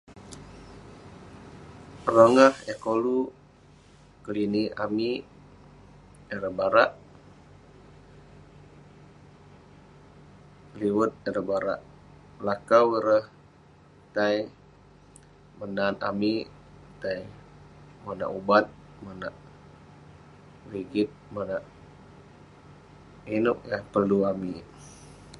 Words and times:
Rogah 2.15 2.51
eh 2.71 2.77
koluk 2.83 3.29
keninek 4.23 4.71
amik 4.85 5.21
ireh 6.33 6.53
barak 6.59 6.91
liwet 10.79 11.11
ireh 11.27 11.45
barak 11.51 11.79
lakau 12.45 12.85
ireh 12.99 13.25
tai 14.15 14.37
menat 15.59 15.97
amik 16.09 16.43
tai 17.01 17.19
monak 18.03 18.31
ubat 18.39 18.65
monak 19.03 19.33
rigit 20.71 21.09
monak 21.33 21.63
inuek 23.35 23.59
yah 23.71 23.83
perlu 23.93 24.17
amik 24.31 24.63